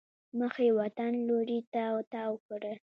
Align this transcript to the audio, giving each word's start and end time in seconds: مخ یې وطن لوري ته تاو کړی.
مخ 0.39 0.53
یې 0.65 0.69
وطن 0.79 1.11
لوري 1.27 1.59
ته 1.73 1.83
تاو 2.11 2.33
کړی. 2.47 2.71